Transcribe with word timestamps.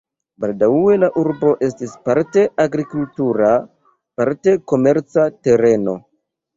Baldaŭe 0.43 0.95
la 1.01 1.09
urbo 1.23 1.51
estis 1.67 1.93
parte 2.09 2.47
agrikultura, 2.65 3.53
parte 4.19 4.59
komerca 4.75 5.31
tereno. 5.47 6.01